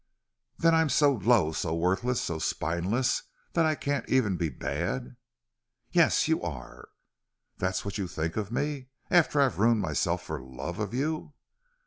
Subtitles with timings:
[0.57, 3.21] "Then I'm so low, so worthless, so spineless
[3.53, 5.15] that I can't even be bad?"
[5.91, 6.89] "Yes, you are."
[7.59, 11.33] "That's what you think of me after I've ruined myself for love of you?"